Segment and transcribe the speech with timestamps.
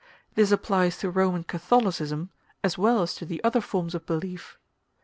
[0.33, 2.31] This applies to Roman Catholicism
[2.63, 4.57] as well as to the other forms of belief.